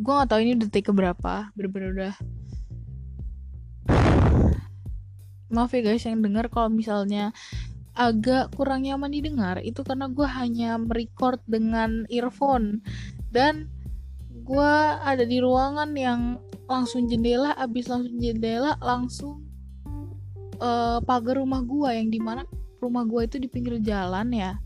[0.00, 1.52] gue gak tahu ini detik keberapa.
[1.52, 2.14] Bener-bener udah.
[5.52, 7.34] Maaf ya guys yang dengar kalau misalnya
[7.92, 12.80] agak kurang nyaman didengar itu karena gue hanya merecord dengan earphone.
[13.28, 13.68] Dan
[14.32, 14.74] gue
[15.04, 19.42] ada di ruangan yang langsung jendela abis langsung jendela langsung
[20.62, 22.46] uh, pagar rumah gue yang di mana
[22.78, 24.56] rumah gue itu di pinggir jalan ya.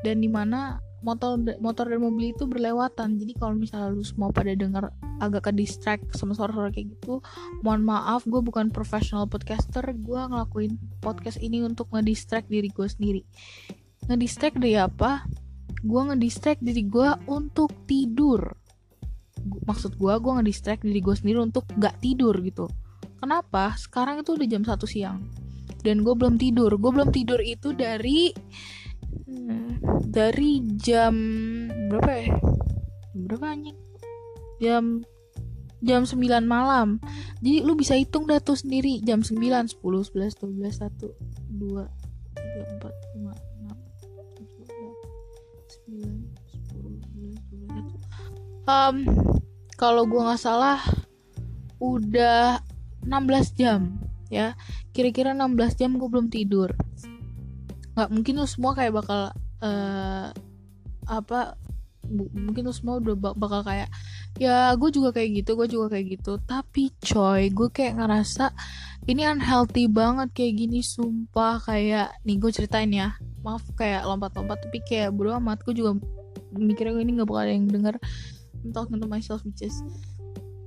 [0.00, 3.16] Dan di mana motor motor dan mobil itu berlewatan.
[3.16, 7.20] Jadi kalau misalnya lu semua pada dengar agak ke distract sama suara-suara kayak gitu
[7.60, 9.84] mohon maaf gue bukan professional podcaster.
[9.96, 13.22] Gue ngelakuin podcast ini untuk ngedistract diri gue sendiri.
[14.08, 15.24] Ngedistract dari apa?
[15.80, 18.52] Gue ngedistract diri gue untuk tidur.
[19.40, 22.68] Maksud gue gue ngedistract diri gue sendiri untuk gak tidur gitu.
[23.16, 23.72] Kenapa?
[23.76, 25.24] Sekarang itu udah jam satu siang
[25.80, 26.76] dan gue belum tidur.
[26.76, 28.32] Gue belum tidur itu dari
[30.10, 31.14] dari jam
[31.86, 32.34] berapa ya?
[33.14, 33.78] Berapa anjing?
[34.58, 35.06] Jam
[35.80, 37.00] jam 9 malam.
[37.40, 39.00] Jadi lu bisa hitung dah tuh sendiri.
[39.00, 41.10] Jam 9 10 11 12 1 2
[41.56, 41.86] 3
[42.82, 43.32] 4 5
[43.62, 43.70] 6
[44.38, 46.26] 7 8 9
[46.74, 47.90] 10 11 12
[48.66, 48.96] 1 um,
[49.80, 50.78] kalau gua nggak salah
[51.80, 52.60] udah
[53.08, 53.96] 16 jam
[54.28, 54.52] ya.
[54.92, 56.74] Kira-kira 16 jam gue belum tidur
[57.94, 60.28] nggak mungkin lu semua kayak bakal uh,
[61.10, 61.58] apa
[62.10, 63.86] mungkin lu semua udah bakal kayak
[64.38, 66.32] ya gue juga kayak gitu gue juga kayak gitu.
[66.42, 68.50] Tapi coy gue kayak ngerasa
[69.08, 71.62] ini unhealthy banget kayak gini sumpah.
[71.62, 73.14] Kayak nih gue ceritain ya.
[73.42, 75.62] Maaf kayak lompat-lompat tapi kayak bodo amat.
[75.62, 75.98] Gue juga
[76.54, 77.94] mikirnya gue ini nggak bakal ada yang denger.
[78.60, 79.80] I'm talking to myself which is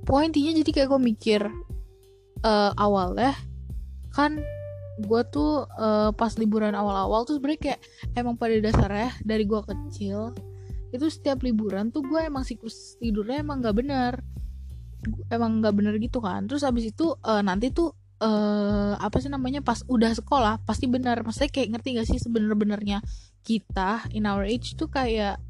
[0.04, 1.40] pointinya jadi kayak gue mikir
[2.44, 3.32] uh, awal ya
[4.12, 4.38] kan
[5.00, 7.80] gue tuh uh, pas liburan awal-awal tuh sebenernya kayak
[8.14, 10.30] emang pada dasarnya dari gue kecil
[10.94, 14.12] itu setiap liburan tuh gue emang siklus tidurnya emang nggak bener.
[15.26, 16.46] Emang nggak bener gitu kan.
[16.46, 17.90] Terus abis itu uh, nanti tuh
[18.22, 21.18] uh, apa sih namanya pas udah sekolah pasti bener.
[21.26, 23.02] Maksudnya kayak ngerti gak sih sebener-benernya
[23.42, 25.42] kita in our age tuh kayak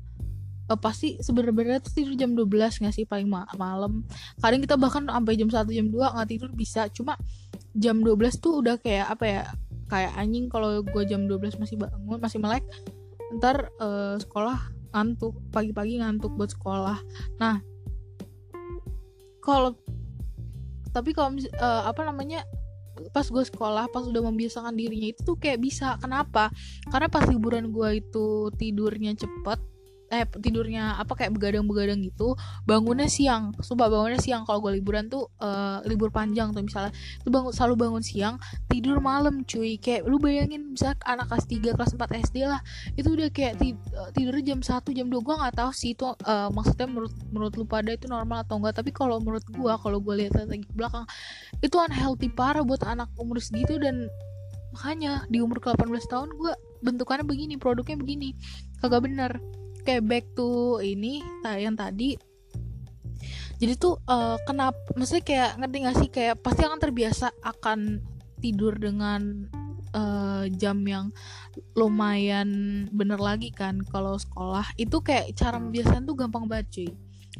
[0.73, 4.01] uh, pasti sebenarnya tuh tidur jam 12 gak sih paling ma malam.
[4.41, 6.89] Kadang kita bahkan sampai jam 1 jam 2 nggak tidur bisa.
[6.89, 7.21] Cuma
[7.75, 9.43] jam 12 tuh udah kayak apa ya
[9.91, 12.65] kayak anjing kalau gue jam 12 masih bangun masih melek
[13.39, 14.59] ntar uh, sekolah
[14.95, 16.99] ngantuk pagi-pagi ngantuk buat sekolah.
[17.43, 17.59] Nah
[19.43, 19.75] kalau
[20.95, 22.47] tapi kalau uh, apa namanya
[23.11, 25.99] pas gue sekolah pas udah membiasakan dirinya itu tuh kayak bisa.
[25.99, 26.55] Kenapa?
[26.87, 29.74] Karena pas liburan gue itu tidurnya cepet
[30.13, 32.37] eh tidurnya apa kayak begadang-begadang gitu
[32.69, 33.55] bangunnya siang.
[33.61, 34.45] Sumpah bangunnya siang.
[34.45, 36.93] Kalau gue liburan tuh uh, libur panjang tuh misalnya.
[37.23, 38.37] Tuh bangun selalu bangun siang
[38.69, 39.81] tidur malam cuy.
[39.81, 42.61] Kayak lu bayangin misalnya anak kelas 3 kelas 4 SD lah
[42.99, 43.61] itu udah kayak
[44.13, 47.65] tidur jam 1 jam 2 gue nggak tahu sih itu uh, maksudnya menurut menurut lu
[47.65, 51.07] pada itu normal atau enggak tapi kalau menurut gue kalau gue lihat lagi belakang
[51.63, 53.81] itu unhealthy parah buat anak umur segitu.
[53.81, 54.09] Dan
[54.75, 56.53] makanya di umur ke 18 tahun gue
[56.85, 58.37] bentukannya begini produknya begini.
[58.83, 59.41] Kagak bener
[59.85, 62.17] kayak back to ini yang tadi.
[63.61, 66.11] Jadi tuh uh, kenapa maksudnya kayak ngerti gak sih?
[66.11, 68.03] Kayak pasti akan terbiasa akan
[68.43, 69.47] tidur dengan
[69.95, 71.15] uh, jam yang
[71.79, 72.49] lumayan
[72.91, 74.67] bener lagi kan kalau sekolah.
[74.75, 76.91] Itu kayak cara membiasakan tuh gampang banget cuy.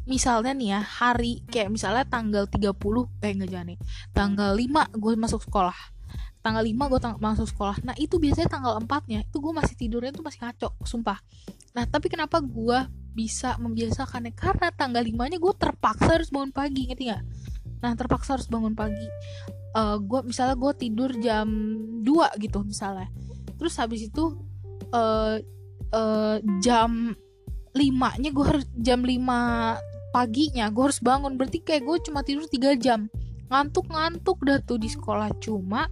[0.05, 2.73] Misalnya nih ya hari kayak misalnya tanggal 30
[3.25, 3.77] eh enggak jangan
[4.13, 5.77] tanggal 5 gue masuk sekolah.
[6.45, 7.81] Tanggal 5 gue tang masuk sekolah.
[7.83, 11.19] Nah itu biasanya tanggal 4 nya itu gue masih tidurnya tuh masih ngaco sumpah
[11.75, 12.79] nah tapi kenapa gue
[13.15, 14.35] bisa membiasakannya?
[14.35, 17.23] Karena tanggal 5 nya gue terpaksa harus bangun pagi ngerti gak
[17.85, 19.05] nah terpaksa harus bangun pagi.
[19.75, 21.47] Uh, eh, gue misalnya gue tidur jam
[22.01, 23.13] 2 gitu misalnya.
[23.61, 24.33] Terus habis itu
[24.89, 25.37] uh,
[25.93, 27.13] uh, jam
[27.75, 29.13] 5 nya gue harus jam 5
[30.15, 31.37] paginya gue harus bangun.
[31.37, 33.05] Berarti kayak gue cuma tidur 3 jam.
[33.53, 35.29] Ngantuk-ngantuk dah tuh di sekolah.
[35.37, 35.85] Cuma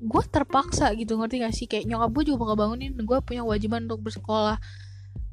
[0.00, 1.66] gue terpaksa gitu ngerti gak sih?
[1.68, 4.56] Kayak nyokap gue juga bakal bangunin gue punya kewajiban untuk bersekolah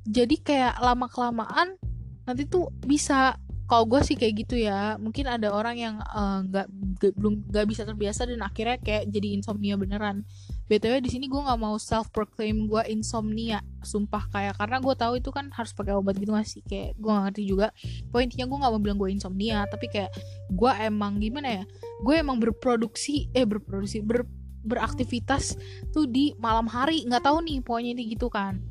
[0.08, 1.76] jadi kayak lama kelamaan
[2.24, 3.36] nanti tuh bisa
[3.68, 7.68] kalau gue sih kayak gitu ya mungkin ada orang yang eh, nggak uh, belum nggak
[7.68, 10.24] bisa terbiasa dan akhirnya kayak jadi insomnia beneran.
[10.72, 15.14] Btw di sini gue nggak mau self proclaim gue insomnia sumpah kayak karena gue tahu
[15.20, 17.68] itu kan harus pakai obat gitu masih kayak gue gak ngerti juga.
[18.08, 20.16] Poinnya gue nggak mau bilang gue insomnia tapi kayak
[20.48, 21.64] gue emang gimana ya
[22.08, 24.24] gue emang berproduksi eh berproduksi ber
[24.68, 25.56] beraktivitas
[25.96, 28.64] tuh di malam hari nggak tahu nih pokoknya ini gitu kan.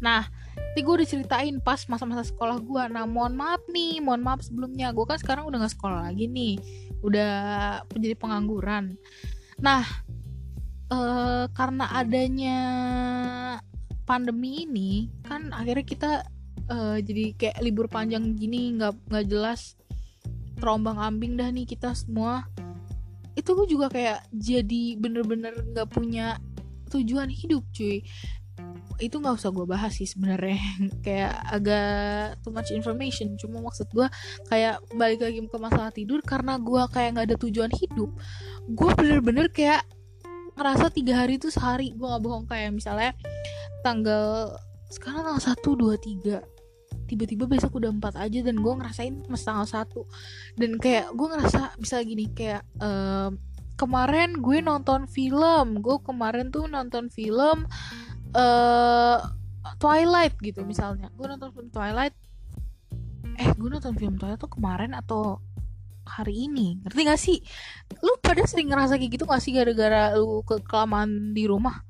[0.00, 0.28] Nah
[0.74, 4.94] ini gue udah ceritain pas masa-masa sekolah gue nah mohon maaf nih mohon maaf sebelumnya.
[4.94, 6.54] Gue kan sekarang udah nggak sekolah lagi nih.
[7.02, 7.34] Udah
[7.90, 8.94] menjadi pengangguran.
[9.58, 9.82] Nah
[10.92, 12.58] eh, karena adanya
[14.08, 16.12] pandemi ini kan akhirnya kita
[16.72, 19.76] uh, jadi kayak libur panjang gini nggak nggak jelas
[20.56, 22.48] terombang ambing dah nih kita semua.
[23.36, 26.40] Itu gue juga kayak jadi bener-bener nggak punya
[26.88, 28.00] tujuan hidup cuy
[28.98, 30.58] itu nggak usah gue bahas sih sebenarnya.
[31.06, 31.88] Kayak agak
[32.42, 33.38] too much information.
[33.38, 34.06] Cuma maksud gue
[34.50, 38.10] kayak balik lagi ke masalah tidur karena gue kayak nggak ada tujuan hidup
[38.68, 39.80] gue bener-bener kayak
[40.58, 41.94] ngerasa tiga hari itu sehari.
[41.94, 43.14] Gue nggak bohong kayak misalnya
[43.80, 44.58] tanggal
[44.92, 46.40] sekarang tanggal satu dua tiga
[47.08, 50.04] tiba-tiba besok udah empat aja dan gue ngerasain mas tanggal satu.
[50.60, 53.32] Dan kayak gue ngerasa bisa gini kayak uh,
[53.80, 55.80] kemarin gue nonton film.
[55.80, 57.64] Gue kemarin tuh nonton film
[58.34, 59.18] uh,
[59.78, 61.12] Twilight gitu misalnya.
[61.14, 62.16] Gue nonton film Twilight.
[63.38, 65.38] Eh gue nonton film Twilight tuh kemarin atau
[66.08, 66.80] hari ini?
[66.82, 67.38] Ngerti gak sih?
[68.02, 71.84] Lu pada sering ngerasa kayak gitu gak sih gara-gara lu kelamaan di rumah?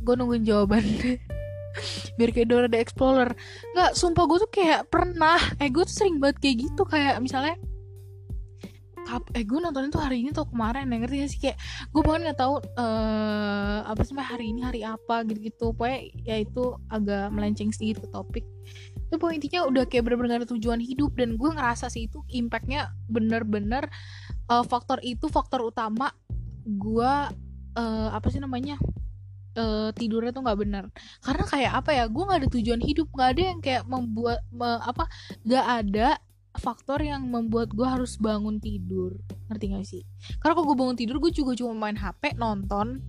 [0.00, 0.84] Gue nungguin jawaban
[2.16, 3.34] biar kayak Dora the Explorer.
[3.74, 5.40] Nggak sumpah gue tuh kayak pernah.
[5.58, 6.82] Eh gue tuh sering banget kayak gitu.
[6.86, 7.58] Kayak misalnya
[9.04, 11.40] kap eh gue nonton itu hari ini atau kemarin ya ngerti gak sih?
[11.40, 11.58] Kayak
[11.92, 16.36] gue bahkan nggak tahu uh, apa sih hari ini hari apa gitu gitu pokoknya ya
[16.40, 18.44] itu agak melenceng sedikit ke topik.
[19.08, 21.12] Itu pokoknya intinya udah kayak bener-bener tujuan hidup.
[21.14, 23.86] Dan gue ngerasa sih itu impactnya bener-bener
[24.48, 26.10] uh, faktor itu faktor utama
[26.64, 27.12] gue
[27.76, 28.80] uh, apa sih namanya
[29.60, 30.84] uh, tidurnya tuh nggak benar
[31.20, 33.08] karena kayak apa ya gue nggak ada tujuan hidup.
[33.12, 35.04] Nggak ada yang kayak membuat me, apa
[35.44, 36.08] nggak ada
[36.58, 39.18] faktor yang membuat gue harus bangun tidur.
[39.50, 40.02] Ngerti gak sih?
[40.38, 43.02] Karena kalau gue bangun tidur gue juga cuma main hp nonton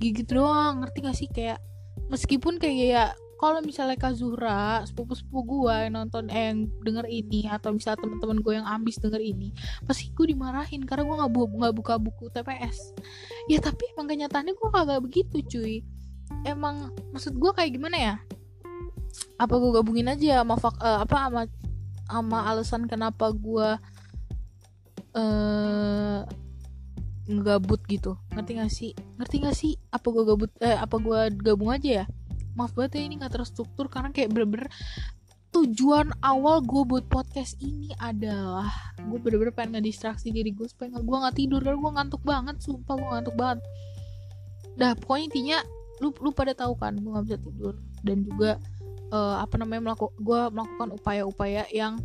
[0.00, 0.84] gitu doang.
[0.84, 1.28] Ngerti gak sih?
[1.28, 1.60] Kayak
[2.08, 3.04] meskipun kayak ya
[3.38, 8.42] kalau misalnya Kak Zuhra sepupu-sepupu gue yang nonton eh, yang denger ini atau misalnya teman-teman
[8.42, 9.54] gue yang ambis denger ini
[9.86, 12.98] pasti gue dimarahin karena gue nggak bu nggak buka buku TPS
[13.46, 15.86] ya tapi emang kenyataannya gue kagak begitu cuy.
[16.44, 18.14] Emang maksud gue kayak gimana ya?
[19.40, 21.42] Apa gue gabungin aja sama uh, apa sama
[22.08, 23.68] sama alasan kenapa gue
[25.14, 26.20] uh,
[27.28, 28.16] ngegabut gitu.
[28.32, 28.92] Ngerti gak sih?
[29.20, 32.06] Ngerti gak sih apa gue gabut eh apa gue gabung aja ya?
[32.56, 34.72] Maaf banget ya ini gak terstruktur karena kayak bener-bener
[35.48, 38.68] tujuan awal gue buat podcast ini adalah
[39.00, 42.94] gue bener-bener pengen ngedistraksi diri gue supaya gue nggak tidur karena gue ngantuk banget sumpah
[42.96, 43.58] gue ngantuk banget.
[44.76, 45.58] Dah pokoknya intinya
[45.98, 47.74] lu lu pada tahu kan gue nggak bisa tidur.
[48.04, 48.60] Dan juga
[49.12, 52.00] uh, apa namanya melaku gue melakukan upaya-upaya yang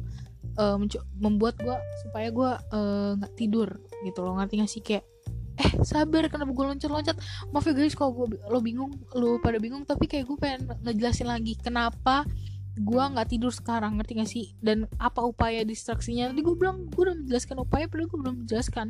[0.58, 0.78] uh,
[1.18, 3.70] membuat gue supaya gue eh, nggak uh, tidur
[4.06, 4.38] gitu loh.
[4.38, 4.82] Ngerti gak sih?
[4.84, 5.06] Kayak
[5.54, 7.16] eh sabar kenapa gue loncat-loncat?
[7.54, 11.30] Maaf ya guys kalau gue lo bingung lo pada bingung tapi kayak gue pengen ngejelasin
[11.30, 12.26] lagi kenapa
[12.74, 14.46] gue nggak tidur sekarang ngerti gak sih?
[14.58, 16.34] Dan apa upaya distraksinya?
[16.34, 18.88] Tadi gue bilang gue udah menjelaskan upaya padahal gue belum menjelaskan.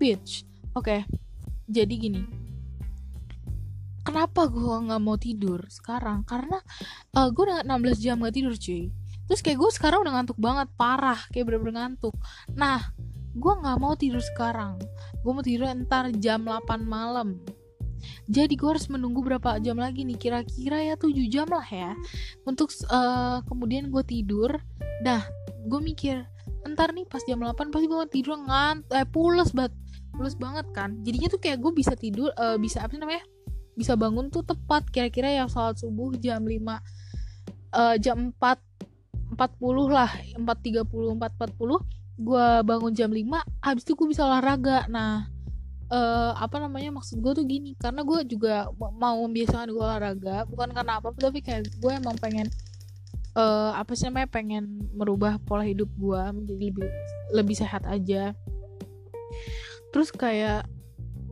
[0.00, 0.88] Bitch oke.
[0.88, 1.00] Okay.
[1.68, 2.47] jadi gini
[4.08, 6.24] kenapa gue nggak mau tidur sekarang?
[6.24, 6.56] Karena
[7.12, 8.88] uh, gue udah 16 jam gak tidur cuy.
[9.28, 12.16] Terus kayak gue sekarang udah ngantuk banget parah kayak bener-bener ngantuk.
[12.56, 12.80] Nah
[13.36, 14.80] gue nggak mau tidur sekarang.
[15.20, 17.36] Gue mau tidur ntar jam 8 malam.
[18.24, 20.16] Jadi gue harus menunggu berapa jam lagi nih?
[20.16, 21.92] Kira-kira ya 7 jam lah ya.
[22.48, 24.56] Untuk uh, kemudian gue tidur.
[25.04, 25.20] Dah
[25.68, 26.24] gue mikir
[26.64, 29.76] ntar nih pas jam 8 pasti gue tidur ngant eh pules banget
[30.16, 30.96] pules banget kan?
[31.04, 33.22] Jadinya tuh kayak gue bisa tidur uh, bisa apa sih namanya
[33.78, 36.74] bisa bangun tuh tepat kira-kira yang sholat subuh jam 5 uh,
[37.78, 39.38] eh, jam 4 40
[39.86, 43.22] lah 4.30 4.40 gue bangun jam 5
[43.62, 44.90] habis itu gue bisa olahraga.
[44.90, 45.30] Nah
[45.94, 50.74] uh, apa namanya maksud gue tuh gini karena gue juga mau membiasakan gue olahraga bukan
[50.74, 52.50] karena apa tapi kayak gue emang pengen
[53.38, 56.90] uh, apa sih namanya pengen merubah pola hidup gue menjadi lebih
[57.30, 58.34] lebih sehat aja.
[59.94, 60.66] Terus kayak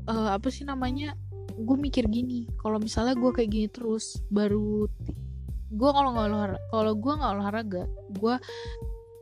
[0.07, 1.19] uh, apa sih namanya
[1.57, 4.87] gue mikir gini kalau misalnya gue kayak gini terus baru
[5.73, 7.83] gue kalau nggak olahraga kalau gue nggak olahraga
[8.13, 8.35] gue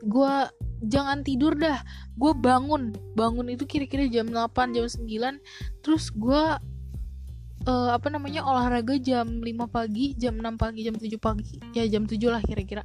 [0.05, 0.33] gue
[0.85, 1.81] jangan tidur dah.
[2.15, 6.43] Gue bangun bangun itu kira-kira jam 8 jam 9 terus gue
[7.65, 12.05] uh, apa namanya olahraga jam 5 pagi jam 6 pagi jam 7 pagi ya jam
[12.05, 12.83] 7 lah kira-kira.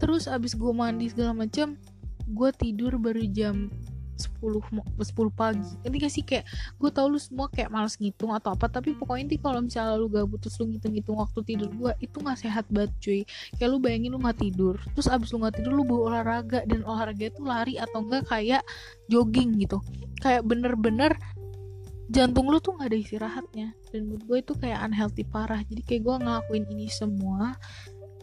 [0.00, 1.76] Terus abis gue mandi segala macam
[2.24, 3.68] gue tidur baru jam
[4.16, 4.62] 10
[4.98, 5.02] 10
[5.34, 5.70] pagi.
[5.82, 6.22] Ini gak sih?
[6.22, 6.46] Kayak
[6.78, 10.06] gue tau lu semua kayak males ngitung atau apa tapi pokoknya inti kalau misalnya lu
[10.06, 13.20] gak butuh lu ngitung-ngitung waktu tidur gue itu gak sehat banget cuy.
[13.58, 16.80] Kayak lu bayangin lu gak tidur terus abis lu gak tidur lu bawa olahraga dan
[16.86, 18.62] olahraga itu lari atau enggak kayak
[19.10, 19.78] jogging gitu.
[20.22, 21.12] Kayak bener-bener
[22.12, 25.60] jantung lu tuh gak ada istirahatnya dan menurut gue itu kayak unhealthy parah.
[25.66, 27.56] Jadi kayak gue ngelakuin ini semua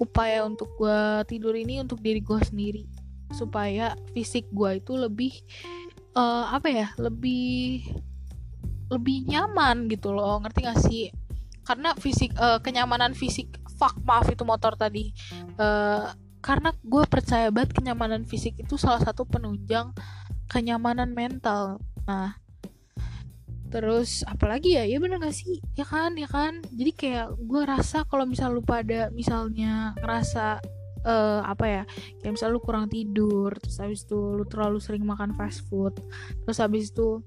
[0.02, 3.01] upaya untuk gue tidur ini untuk diri gue sendiri
[3.34, 5.34] supaya fisik gue itu lebih
[6.16, 7.86] uh, apa ya lebih
[8.92, 10.44] lebih nyaman gitu loh.
[10.44, 11.08] Ngerti gak sih?
[11.64, 15.16] Karena fisik uh, kenyamanan fisik fuck maaf itu motor tadi.
[15.56, 16.12] Uh,
[16.44, 19.96] karena gue percaya banget kenyamanan fisik itu salah satu penunjang
[20.52, 21.80] kenyamanan mental.
[22.04, 22.36] Nah
[23.72, 24.84] terus apalagi ya?
[24.84, 25.64] Ya bener gak sih?
[25.80, 26.20] Ya kan?
[26.20, 26.60] Ya kan?
[26.76, 30.60] Jadi kayak gue rasa kalau misal lu pada misalnya ngerasa
[31.06, 31.84] uh, apa ya
[32.22, 35.96] kayak misal lu kurang tidur terus habis itu lu terlalu sering makan fast food
[36.46, 37.22] terus habis itu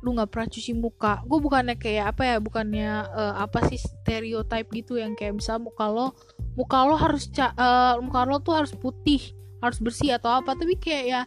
[0.00, 1.20] lu nggak pernah cuci muka.
[1.28, 5.92] Gue bukannya kayak apa ya bukannya uh, apa sih stereotype gitu yang kayak misal muka
[5.92, 6.16] lo
[6.56, 10.56] muka lo harus ca uh, muka lo tuh harus putih harus bersih atau apa.
[10.56, 11.20] Tapi kayak ya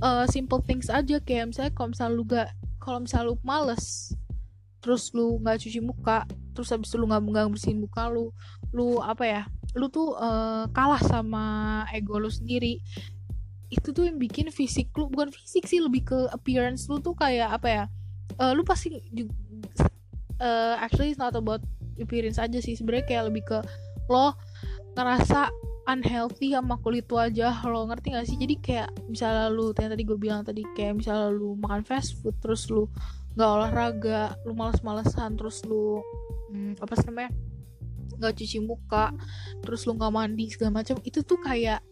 [0.00, 1.20] uh, simple things aja.
[1.20, 2.48] Kayak misalnya kalau misal lu gak
[2.80, 4.16] kalau misal lu males
[4.84, 8.28] terus lu nggak cuci muka terus habis itu lu nggak nggak bersihin muka lu
[8.68, 9.42] lu apa ya
[9.74, 11.44] lu tuh uh, kalah sama
[11.90, 12.78] ego lu sendiri.
[13.70, 17.50] Itu tuh yang bikin fisik lu bukan fisik sih lebih ke appearance lu tuh kayak
[17.50, 17.84] apa ya
[18.38, 18.94] uh, lu pasti
[20.38, 21.62] uh, actually it's not about
[21.98, 22.78] appearance aja sih.
[22.78, 23.58] Sebenarnya kayak lebih ke
[24.10, 24.34] lo
[24.94, 25.50] ngerasa
[25.84, 28.38] unhealthy sama kulit wajah lo ngerti gak sih?
[28.38, 32.34] Jadi kayak misalnya lu yang tadi gue bilang tadi kayak misalnya lu makan fast food
[32.40, 32.88] terus lu
[33.34, 35.98] nggak olahraga lu males-malesan terus lu
[36.54, 37.30] hmm, apa sih namanya
[38.18, 39.14] nggak cuci muka
[39.62, 41.82] terus lu nggak mandi segala macam itu tuh kayak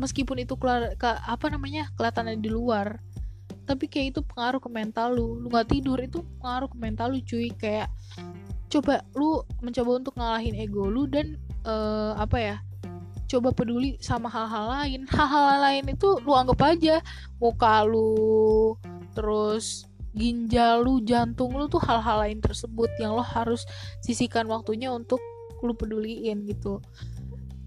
[0.00, 2.96] meskipun itu keluar ke apa namanya kelihatannya di luar
[3.64, 5.40] tapi kayak itu pengaruh ke mental lu.
[5.40, 7.48] Lu nggak tidur itu pengaruh ke mental lu cuy.
[7.56, 7.88] Kayak
[8.68, 12.56] coba lu mencoba untuk ngalahin ego lu dan uh, apa ya
[13.24, 15.00] coba peduli sama hal-hal lain.
[15.08, 17.00] Hal-hal lain itu lu anggap aja
[17.40, 18.76] muka lu
[19.16, 23.66] terus ginjal lu jantung lu tuh hal-hal lain tersebut yang lo harus
[24.00, 25.18] sisihkan waktunya untuk
[25.60, 26.78] lu peduliin gitu.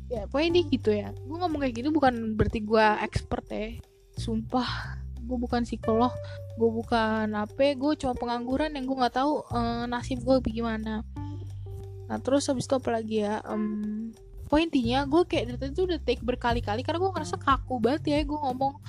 [0.07, 1.11] Ya pokoknya ini gitu ya.
[1.11, 3.75] Gue ngomong kayak gitu bukan berarti gue expert ya.
[4.15, 6.15] Sumpah gue bukan psikolog
[6.55, 11.03] gue bukan apa gue cuma pengangguran yang gue nggak tahu uh, nasib gue bagaimana.
[12.07, 13.43] Nah terus habis itu apa lagi ya?
[13.43, 14.15] Um,
[14.47, 18.19] pointinya gue kayak dari tadi tuh udah take berkali-kali karena gue ngerasa kaku banget ya
[18.23, 18.79] gue ngomong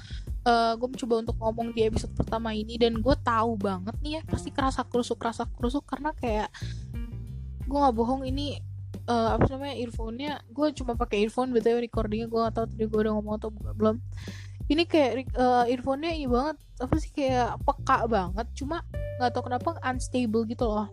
[0.48, 4.12] uh, eh, gue mencoba untuk ngomong di episode pertama ini dan gue tahu banget nih
[4.18, 6.48] ya pasti kerasa kerusuk kerasa kerusuk karena kayak
[7.68, 8.56] gue nggak bohong ini
[9.08, 13.00] uh, apa namanya earphone-nya gue cuma pakai earphone betul recordingnya gue gak tahu tadi gue
[13.00, 13.96] udah ngomong atau belum.
[14.68, 18.84] Ini kayak uh, earphone-nya ini banget apa sih kayak peka banget cuma
[19.16, 20.88] nggak tahu kenapa unstable gitu loh.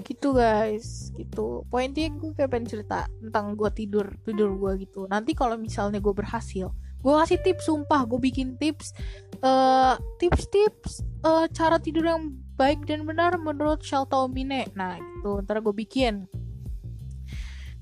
[0.00, 1.68] Gitu guys gitu.
[1.68, 5.04] Poinnya gue kayak pengen cerita tentang gue tidur tidur gue gitu.
[5.04, 8.92] Nanti kalau misalnya gue berhasil gue kasih tips sumpah gue bikin tips
[9.40, 15.40] uh, tips-tips uh, cara tidur yang baik dan benar menurut Shalta Omine nah gitu.
[15.40, 16.28] Ntar gue bikin.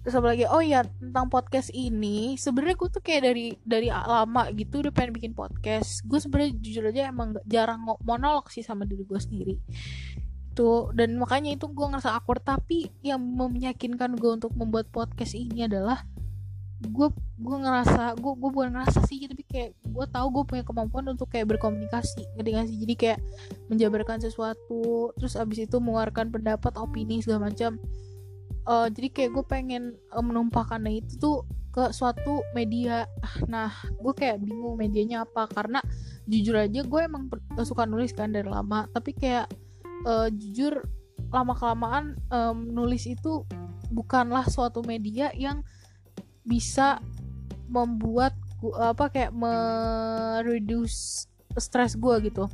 [0.07, 0.47] Terus apa lagi?
[0.47, 5.13] Oh ya tentang podcast ini sebenarnya gue tuh kayak dari dari lama gitu udah pengen
[5.19, 6.07] bikin podcast.
[6.07, 9.55] Gue sebenarnya jujur aja emang jarang monolog sih sama diri gue sendiri.
[10.55, 12.47] Gitu dan makanya itu gue ngerasa awkward.
[12.47, 16.07] Tapi yang meyakinkan gue untuk membuat podcast ini adalah
[16.79, 17.09] gue
[17.39, 21.27] gue ngerasa gue gue bukan ngerasa sih tapi kayak gue tahu gue punya kemampuan untuk
[21.27, 22.79] kayak berkomunikasi ngerti gak sih?
[22.79, 23.19] Jadi kayak
[23.67, 27.83] menjabarkan sesuatu terus abis itu mengeluarkan pendapat opini segala macam.
[28.69, 29.83] Uh, jadi kayak gue pengen
[30.15, 31.37] uh, menumpahkannya itu tuh
[31.75, 33.11] ke suatu media.
[33.51, 35.83] Nah gue kayak bingung medianya apa karena
[36.29, 37.33] jujur aja gue emang
[37.65, 39.49] suka nulis kan dari lama tapi kayak
[40.05, 40.85] uh, jujur
[41.33, 43.49] lama kelamaan um, nulis itu
[43.89, 45.65] bukanlah suatu media yang
[46.49, 46.99] bisa
[47.69, 48.33] membuat
[48.65, 51.29] gua, apa kayak mereduce
[51.61, 52.49] stres gue gitu.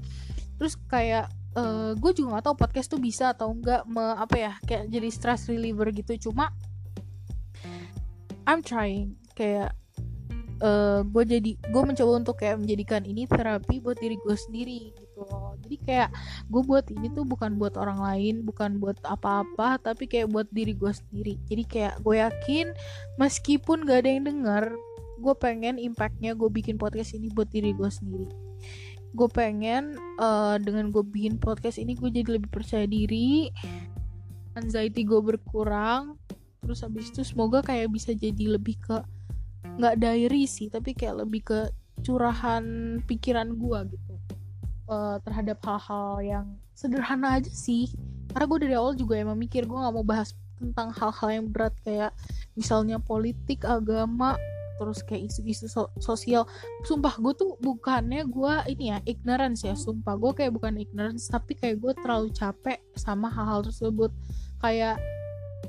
[0.59, 4.53] Terus kayak uh, gue juga gak tahu podcast tuh bisa atau enggak me, apa ya
[4.67, 6.31] kayak jadi stress reliever gitu.
[6.31, 6.51] Cuma
[8.45, 9.17] I'm trying.
[9.35, 9.75] Kayak
[10.63, 15.04] uh, eh, gue jadi gue mencoba untuk kayak menjadikan ini terapi buat diri gue sendiri
[15.15, 15.55] gitu loh.
[15.63, 16.11] Jadi kayak
[16.51, 20.75] gue buat ini tuh bukan buat orang lain bukan buat apa-apa tapi kayak buat diri
[20.75, 21.39] gue sendiri.
[21.47, 22.75] Jadi kayak gue yakin
[23.23, 24.65] meskipun gak ada yang denger
[25.23, 28.27] gue pengen impactnya gue bikin podcast ini buat diri gue sendiri.
[29.15, 33.55] Gue pengen uh, dengan gue bikin podcast ini gue jadi lebih percaya diri
[34.59, 36.19] anxiety gue berkurang
[36.65, 38.97] terus habis itu semoga kayak bisa jadi lebih ke
[39.79, 41.61] nggak diary sih tapi kayak lebih ke
[42.01, 42.65] curahan
[43.05, 44.14] pikiran gue gitu
[44.89, 47.91] uh, terhadap hal-hal yang sederhana aja sih.
[48.33, 51.75] Karena gue dari awal juga emang mikir gue nggak mau bahas tentang hal-hal yang berat
[51.83, 52.11] kayak
[52.55, 54.39] misalnya politik agama
[54.75, 56.51] terus kayak isu-isu so sosial.
[56.83, 60.19] Sumpah gue tuh bukannya gue ini ya ignorance ya sumpah.
[60.19, 64.11] Gue kayak bukan ignorance tapi kayak gue terlalu capek sama hal-hal tersebut.
[64.59, 64.99] Kayak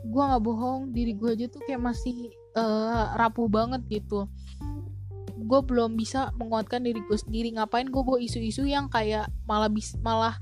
[0.02, 4.26] gue nggak bohong diri gue aja tuh kayak masih uh, rapuh banget gitu
[5.46, 7.54] gue belum bisa menguatkan diri gue sendiri.
[7.56, 10.36] Ngapain gue bawa isu-isu yang kayak malah bis malah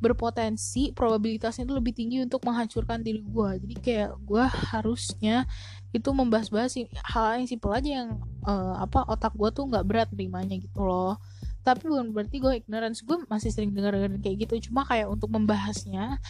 [0.00, 5.44] berpotensi probabilitasnya itu lebih tinggi untuk menghancurkan diri gue jadi kayak gue harusnya
[5.92, 6.72] itu membahas-bahas
[7.04, 8.16] hal yang simpel aja yang
[8.48, 11.18] uh, apa otak gue tuh nggak berat nerimanya gitu loh.
[11.60, 13.04] Tapi bukan berarti gue ignorance.
[13.04, 14.70] Gue masih sering dengar dengar kayak gitu.
[14.70, 16.22] Cuma kayak untuk membahasnya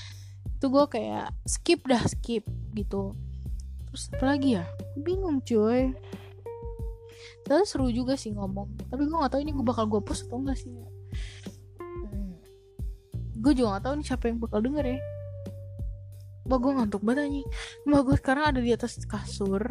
[0.49, 3.15] itu gue kayak skip dah skip gitu.
[3.93, 4.65] Terus apa lagi ya?
[4.97, 5.93] Bingung cuy
[7.51, 8.87] terus seru juga sih ngomong.
[8.87, 10.71] Tapi gue nggak tahu ini gue bakal gue post atau enggak sih.
[13.41, 14.99] Gue juga gak tahu nih siapa yang bakal denger ya.
[16.47, 17.47] Mbak gue ngantuk banget nih
[17.89, 19.67] Mbak gue sekarang ada di atas kasur.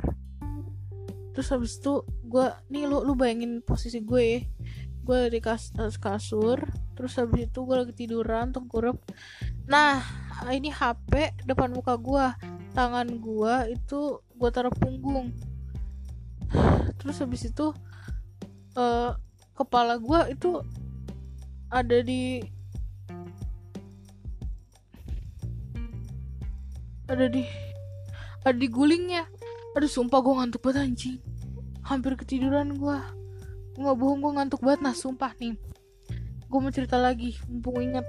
[1.32, 4.40] Terus habis itu gue Nih lu, lu bayangin posisi gue ya.
[5.06, 6.60] Gue ada di kas, atas kasur.
[7.00, 9.00] Terus habis itu gue lagi tiduran Tengkurap.
[9.72, 10.04] Nah
[10.52, 12.26] ini HP depan muka gue
[12.74, 15.32] Tangan gue itu Gue taruh punggung
[17.00, 17.72] Terus habis itu
[18.76, 19.16] uh,
[19.56, 20.64] Kepala gue itu
[21.68, 22.40] Ada di
[27.10, 27.42] ada di
[28.46, 29.26] ada di gulingnya.
[29.74, 31.18] Aduh sumpah gue ngantuk banget anjing.
[31.82, 32.98] Hampir ketiduran gue
[33.80, 35.58] nggak bohong gue ngantuk banget nah sumpah nih.
[36.50, 38.06] Gue mau cerita lagi mumpung inget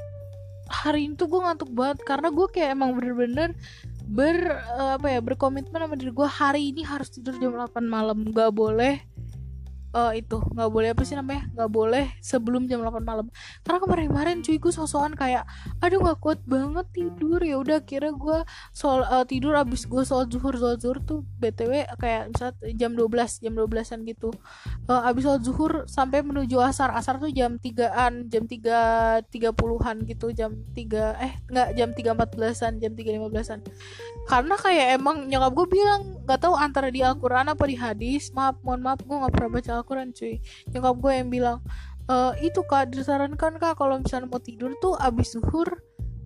[0.70, 3.50] hari ini tuh gue ngantuk banget karena gue kayak emang bener-bener
[4.10, 8.26] ber uh, apa ya berkomitmen sama diri gue hari ini harus tidur jam 8 malam.
[8.34, 8.98] Gak boleh
[9.94, 11.48] uh, itu nggak boleh apa sih namanya?
[11.54, 13.26] Nggak boleh sebelum jam 8 malam.
[13.62, 15.44] Karena kemarin-kemarin cuy gue sosokan kayak
[15.82, 17.40] aduh nggak kuat banget tidur.
[17.42, 18.38] Ya udah kira gue
[18.74, 20.54] soal uh, tidur abis gue soal zuhur.
[20.56, 24.30] Soal zuhur tuh btw kayak misal jam 12 jam 12an gitu.
[24.86, 26.94] Uh, abis soal zuhur sampai menuju asar.
[26.94, 32.72] Asar tuh jam 3an jam 3 30an gitu jam 3 eh nggak jam 3 14an
[32.78, 33.60] jam 3 15an
[34.30, 38.30] karena kayak emang nyokap gue bilang nggak tahu antara di Al-Quran apa di hadis.
[38.30, 40.38] Maaf mohon maaf gue nggak pernah baca Al-Quran cuy.
[40.70, 41.58] Nyokap gue yang bilang
[42.04, 45.80] e, itu kak disarankan kak kalau misalnya mau tidur tuh abis zuhur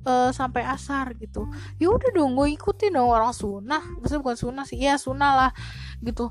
[0.07, 1.49] uh, sampai asar gitu.
[1.81, 3.83] Ya udah dong gue ikutin dong orang sunnah.
[4.01, 5.51] Maksudnya bukan sunnah sih ya sunnah lah
[6.05, 6.31] gitu.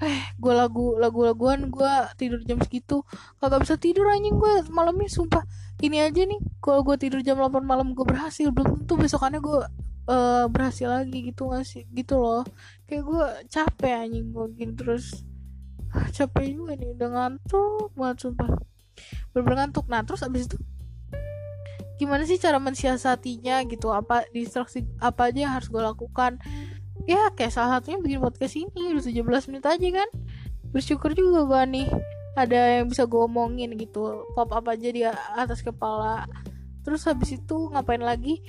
[0.00, 3.04] Eh gue lagu lagu laguan gue tidur jam segitu.
[3.42, 5.44] Kagak bisa tidur anjing gue malamnya sumpah.
[5.80, 8.48] Ini aja nih kalau gue tidur jam 8 malam gue berhasil.
[8.54, 9.58] Belum tentu besokannya gue
[10.08, 11.84] uh, berhasil lagi gitu gak sih?
[11.92, 12.46] Gitu loh.
[12.88, 15.24] Kayak gue capek anjing gue gini terus
[16.14, 18.50] capek juga nih udah ngantuk banget sumpah.
[19.34, 19.86] Bener ngantuk.
[19.90, 20.58] Nah terus abis itu
[22.00, 23.92] gimana sih cara mensiasatinya gitu?
[23.92, 26.40] Apa distraksi apa aja yang harus gue lakukan?
[27.04, 30.08] Ya kayak salah satunya bikin podcast ini udah 17 menit aja kan?
[30.72, 31.88] Bersyukur juga gue nih
[32.38, 34.24] ada yang bisa gue omongin gitu.
[34.32, 35.02] Pop up aja di
[35.36, 36.24] atas kepala.
[36.86, 38.40] Terus habis itu ngapain lagi?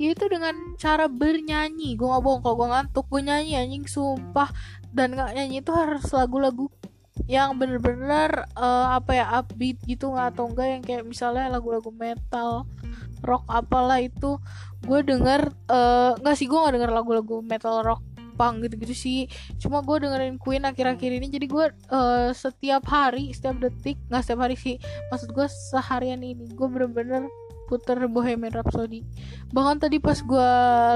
[0.00, 1.94] Ya itu dengan cara bernyanyi.
[1.94, 4.48] Gue gak bohong kalau gue ngantuk gue nyanyi anjing sumpah.
[4.94, 6.70] Dan nggak nyanyi itu harus lagu-lagu
[7.24, 12.68] yang bener-bener uh, apa ya upbeat gitu nggak atau enggak yang kayak misalnya lagu-lagu metal
[13.24, 14.36] rock apalah itu.
[14.84, 18.04] Gue denger uh, nggak sih gue nggak denger lagu-lagu metal rock
[18.36, 19.20] punk gitu-gitu sih.
[19.56, 24.44] Cuma gue dengerin Queen akhir-akhir ini jadi gue uh, setiap hari setiap detik nggak setiap
[24.44, 24.76] hari sih
[25.08, 27.24] maksud gue seharian ini gue bener-bener
[27.64, 29.00] puter Bohemian Rhapsody.
[29.48, 30.50] Bahkan tadi pas gue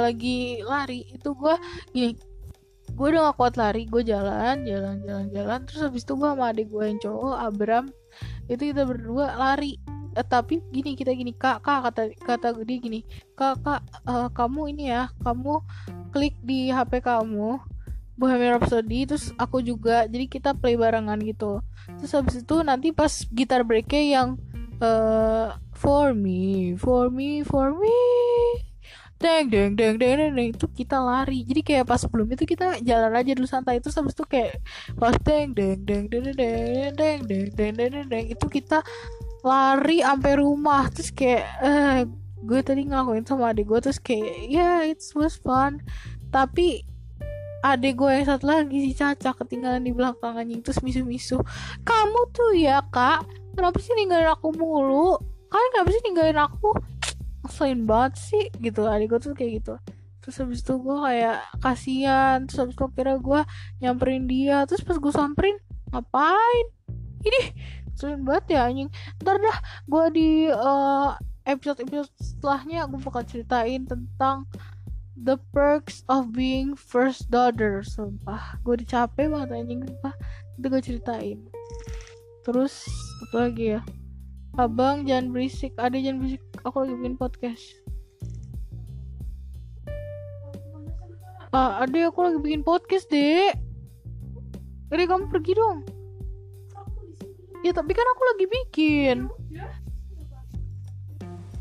[0.05, 1.55] lagi lari itu gue
[1.97, 2.13] gini
[2.99, 5.61] gue udah gak kuat lari gue jalan jalan jalan jalan.
[5.71, 7.87] Terus habis itu gue sama adik gue yang cowok Abram
[8.51, 9.79] itu kita berdua lari.
[10.19, 13.07] Eh, tapi gini kita gini kak kak kata kata dia gini
[13.39, 15.63] kak kak uh, kamu ini ya kamu
[16.11, 17.63] klik di HP kamu
[18.19, 21.63] Bohemian Rhapsody terus aku juga jadi kita play barengan gitu.
[22.03, 24.29] Terus habis itu nanti pas gitar breaknya yang
[24.83, 27.95] uh, for me for me for me
[29.19, 32.79] deng deng deng deng deng, deng itu kita lari jadi kayak pas sebelum itu kita
[32.87, 34.63] jalan aja dulu santai itu habis itu kayak
[34.95, 38.87] pas deng deng deng deng deng deng deng deng deng deng deng itu kita
[39.43, 42.07] lari sampai rumah terus kayak eh
[42.39, 45.83] gue tadi ngelakuin sama adik gue terus kayak ya it was fun
[46.31, 46.87] tapi
[47.67, 51.43] adik gue yang satu lagi si Caca ketinggalan di belakang anjing terus misu-misu
[51.83, 53.27] kamu tuh ya kak
[53.59, 55.19] kenapa sih ninggalin aku mulu
[55.51, 56.71] kalian kenapa sih ninggalin aku
[57.49, 58.85] ngeselin banget sih gitu.
[58.85, 59.75] Adik gue tuh kayak gitu.
[60.21, 62.45] Terus habis itu gue kayak kasihan.
[62.45, 63.41] Terus habis itu kira gue
[63.81, 64.69] nyamperin dia.
[64.69, 65.57] Terus pas gue samperin
[65.89, 66.67] ngapain?
[67.25, 67.41] Ini
[67.97, 68.91] ngeselin banget ya anjing.
[69.25, 69.59] Ntar dah
[69.89, 71.17] gue di uh,
[71.49, 74.45] episode episode setelahnya gue bakal ceritain tentang
[75.17, 77.81] the perks of being first daughter.
[77.81, 79.81] Sumpah gue udah capek banget anjing.
[79.89, 80.15] Sumpah.
[80.61, 81.39] Itu gue ceritain.
[82.45, 82.85] Terus
[83.25, 83.83] apa lagi ya
[84.59, 87.65] abang jangan berisik ada jangan berisik aku lagi bikin podcast.
[91.55, 93.55] Ah ada aku lagi bikin podcast dek.
[94.91, 95.87] Jadi kamu pergi dong.
[97.63, 99.19] Ya tapi kan aku lagi bikin.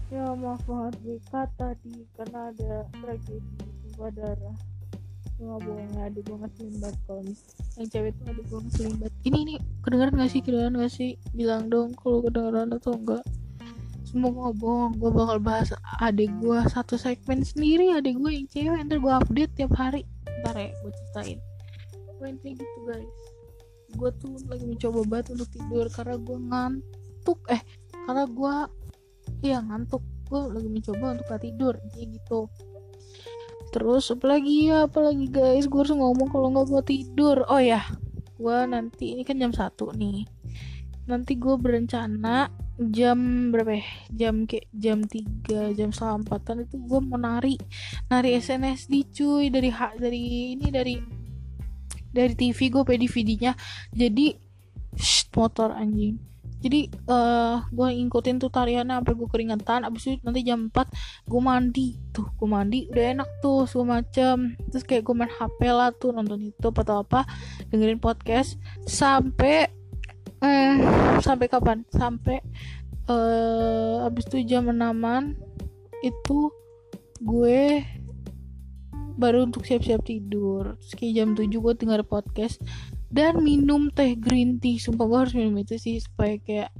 [0.10, 4.58] Ya maaf banget kata tadi karena ada tragedi tumpah darah
[5.38, 7.22] nggak gue ngeselin banget kalau
[7.78, 9.54] yang cewek tuh ngeselin banget ini ini
[9.86, 10.42] kedengeran gak sih?
[10.42, 11.12] Kedengeran gak sih?
[11.38, 13.24] Bilang dong kalau kedengeran atau enggak
[14.08, 15.70] semua gue bohong gue bakal bahas
[16.00, 20.08] adik gue satu segmen sendiri adik gue yang cewek ntar gue update tiap hari.
[20.42, 21.40] Ntar ya gue ceritain.
[22.18, 23.12] Gue gitu guys.
[24.00, 27.40] Gue tuh lagi mencoba banget untuk tidur karena gue ngantuk.
[27.52, 27.62] Eh
[28.08, 28.56] karena gue
[29.44, 30.02] iya ngantuk.
[30.32, 32.40] Gue lagi mencoba untuk gak tidur kayak gitu
[33.74, 34.72] terus apalagi?
[34.72, 35.66] Ya apalagi guys?
[35.68, 37.44] Gue harus ngomong kalau nggak mau tidur.
[37.48, 37.84] Oh ya
[38.38, 40.28] gue nanti ini kan jam satu nih.
[41.08, 43.86] Nanti gue berencana jam berapa ya?
[44.14, 47.56] Jam kayak jam 3 jam setengah empatan itu gue mau nari.
[48.12, 49.50] Nari SNSD cuy.
[49.50, 50.96] Dari hak dari ini dari
[52.18, 53.54] dari TV gue pay DVD-nya
[53.94, 54.34] jadi
[54.98, 56.18] shh, motor anjing
[56.68, 61.32] jadi uh, eh, gue ngikutin tuh tariannya sampai gue keringetan abis itu nanti jam 4
[61.32, 61.96] gue mandi.
[62.12, 66.12] Tuh gue mandi udah enak tuh semua macam terus kayak gue main HP lah tuh
[66.12, 67.24] nonton itu atau apa
[67.72, 68.60] dengerin podcast.
[68.84, 69.72] Sampai
[70.44, 70.76] eh
[71.24, 71.88] sampai kapan?
[71.88, 72.44] Sampai
[73.08, 75.40] uh, abis itu jam enaman
[76.04, 76.52] itu
[77.24, 77.80] gue
[79.16, 80.76] baru untuk siap-siap tidur.
[80.84, 82.60] Terus kayak jam 7 gue denger podcast
[83.08, 86.72] dan minum teh green tea sumpah gue harus minum itu sih supaya kayak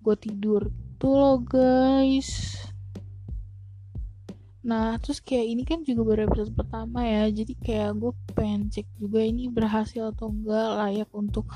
[0.00, 0.72] gue tidur.
[0.96, 2.56] Tuh loh guys.
[4.66, 8.98] Nah terus kayak ini kan juga baru episode pertama ya Jadi kayak gue pengen cek
[8.98, 11.46] juga ini berhasil atau enggak Layak untuk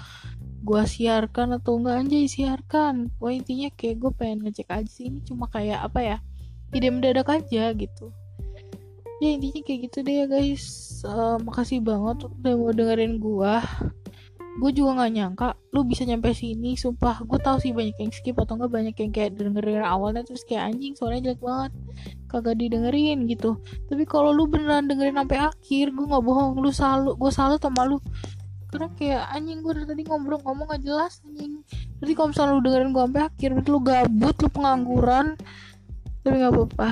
[0.62, 2.06] gue siarkan atau enggak.
[2.06, 3.10] Anjay siarkan.
[3.18, 6.16] Pokoknya intinya kayak gue pengen ngecek aja sih Ini cuma kayak apa ya
[6.70, 8.14] Ide mendadak aja gitu.
[9.18, 10.64] Ya intinya kayak gitu deh ya guys.
[11.02, 13.54] Uh, Makasih banget udah mau dengerin gue
[14.60, 17.24] gue juga nggak nyangka lu bisa nyampe sini sumpah.
[17.24, 20.68] Gue tau sih banyak yang skip atau enggak banyak yang kayak dengerin awalnya terus kayak
[20.68, 21.72] anjing soalnya jelek banget.
[22.28, 23.56] Kagak didengerin gitu.
[23.88, 26.60] Tapi kalau lu beneran dengerin sampai akhir gue nggak bohong.
[26.60, 27.96] Lu salut gue salut sama lu.
[28.68, 31.64] Karena kayak anjing gue dari tadi ngobrol ngomong gak jelas anjing.
[31.98, 35.26] Jadi kalau misalnya lu dengerin gue sampai akhir berarti lu gabut lu pengangguran.
[36.20, 36.88] Tapi nggak apa-apa.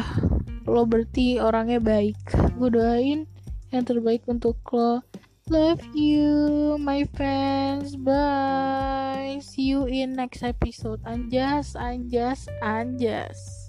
[0.64, 2.18] Lo berarti orangnya baik.
[2.56, 3.28] Gue doain
[3.68, 5.04] yang terbaik untuk lo
[5.48, 7.96] Love you, my friends.
[7.96, 9.40] Bye.
[9.40, 11.00] See you in next episode.
[11.08, 13.68] Anjas, anjas, anjas.